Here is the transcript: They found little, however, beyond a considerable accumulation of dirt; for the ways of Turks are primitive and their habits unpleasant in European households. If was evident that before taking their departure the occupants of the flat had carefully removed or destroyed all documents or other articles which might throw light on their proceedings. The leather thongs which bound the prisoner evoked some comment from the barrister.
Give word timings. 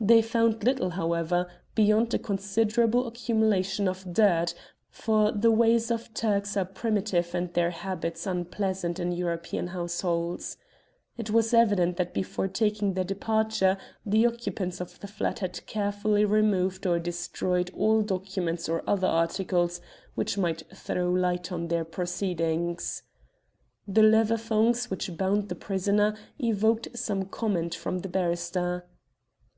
They 0.00 0.22
found 0.22 0.64
little, 0.64 0.88
however, 0.88 1.46
beyond 1.74 2.14
a 2.14 2.18
considerable 2.18 3.06
accumulation 3.06 3.86
of 3.86 4.10
dirt; 4.10 4.54
for 4.88 5.30
the 5.30 5.50
ways 5.50 5.90
of 5.90 6.14
Turks 6.14 6.56
are 6.56 6.64
primitive 6.64 7.34
and 7.34 7.52
their 7.52 7.68
habits 7.68 8.26
unpleasant 8.26 8.98
in 8.98 9.12
European 9.12 9.66
households. 9.66 10.56
If 11.18 11.28
was 11.28 11.52
evident 11.52 11.98
that 11.98 12.14
before 12.14 12.48
taking 12.48 12.94
their 12.94 13.04
departure 13.04 13.76
the 14.06 14.24
occupants 14.24 14.80
of 14.80 14.98
the 15.00 15.06
flat 15.06 15.40
had 15.40 15.66
carefully 15.66 16.24
removed 16.24 16.86
or 16.86 16.98
destroyed 16.98 17.70
all 17.76 18.00
documents 18.00 18.70
or 18.70 18.82
other 18.88 19.06
articles 19.08 19.82
which 20.14 20.38
might 20.38 20.62
throw 20.74 21.10
light 21.10 21.52
on 21.52 21.68
their 21.68 21.84
proceedings. 21.84 23.02
The 23.86 24.02
leather 24.02 24.38
thongs 24.38 24.88
which 24.90 25.14
bound 25.18 25.50
the 25.50 25.54
prisoner 25.54 26.16
evoked 26.38 26.96
some 26.96 27.26
comment 27.26 27.74
from 27.74 27.98
the 27.98 28.08
barrister. 28.08 28.86